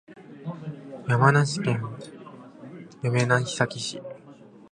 [1.07, 1.79] 山梨県
[3.03, 4.01] 韮崎市